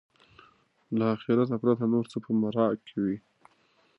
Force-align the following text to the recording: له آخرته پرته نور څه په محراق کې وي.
له 0.97 1.03
آخرته 1.15 1.55
پرته 1.61 1.83
نور 1.93 2.05
څه 2.11 2.17
په 2.23 2.29
محراق 2.41 2.75
کې 2.87 2.97
وي. 3.03 3.17